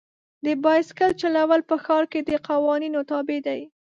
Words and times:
د 0.45 0.47
بایسکل 0.63 1.11
چلول 1.21 1.61
په 1.69 1.75
ښار 1.83 2.03
کې 2.11 2.19
د 2.29 2.31
قوانین 2.47 2.93
تابع 3.09 3.39
دي. 3.47 3.61